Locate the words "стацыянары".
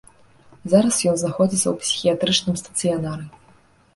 2.63-3.25